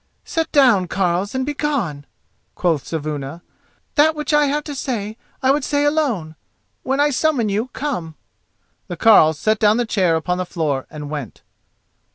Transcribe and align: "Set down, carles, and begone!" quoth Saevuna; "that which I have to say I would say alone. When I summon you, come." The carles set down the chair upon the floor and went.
"Set 0.25 0.51
down, 0.51 0.87
carles, 0.87 1.35
and 1.35 1.45
begone!" 1.45 2.07
quoth 2.55 2.87
Saevuna; 2.87 3.43
"that 3.93 4.15
which 4.15 4.33
I 4.33 4.45
have 4.47 4.63
to 4.63 4.73
say 4.73 5.15
I 5.43 5.51
would 5.51 5.63
say 5.63 5.83
alone. 5.85 6.35
When 6.81 6.99
I 6.99 7.11
summon 7.11 7.49
you, 7.49 7.67
come." 7.67 8.15
The 8.87 8.97
carles 8.97 9.37
set 9.37 9.59
down 9.59 9.77
the 9.77 9.85
chair 9.85 10.15
upon 10.15 10.39
the 10.39 10.43
floor 10.47 10.87
and 10.89 11.11
went. 11.11 11.43